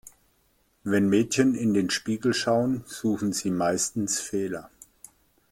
Wenn 0.83 1.09
Mädchen 1.09 1.53
in 1.53 1.75
den 1.75 1.91
Spiegel 1.91 2.33
schauen, 2.33 2.83
suchen 2.87 3.33
sie 3.33 3.51
meistens 3.51 4.19
Fehler. 4.19 4.71